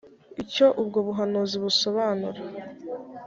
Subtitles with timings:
[0.43, 2.39] icyo ubwo buhanuzi busobanura